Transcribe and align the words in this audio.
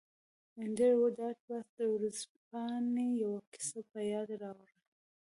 انډریو 0.61 1.07
ډاټ 1.17 1.37
باس 1.47 1.67
د 1.77 1.79
ورځپاڼې 1.93 3.07
یوه 3.23 3.39
کیسه 3.53 3.79
په 3.91 3.99
یاد 4.11 4.29
راوړه 4.41 4.75